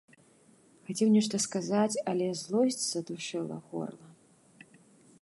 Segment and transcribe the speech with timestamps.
[0.87, 4.09] Хацеў нешта сказаць, але злосць здушыла горла.